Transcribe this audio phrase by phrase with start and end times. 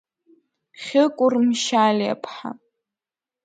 [0.81, 2.49] Хьыкәыр Мшьалиа-ԥҳа…